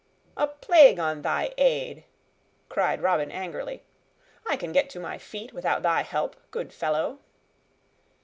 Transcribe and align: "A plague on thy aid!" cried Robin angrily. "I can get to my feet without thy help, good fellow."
"A 0.35 0.47
plague 0.47 0.97
on 0.97 1.21
thy 1.21 1.53
aid!" 1.59 2.05
cried 2.69 3.03
Robin 3.03 3.29
angrily. 3.29 3.83
"I 4.49 4.57
can 4.57 4.71
get 4.71 4.89
to 4.89 4.99
my 4.99 5.19
feet 5.19 5.53
without 5.53 5.83
thy 5.83 6.01
help, 6.01 6.35
good 6.49 6.73
fellow." 6.73 7.19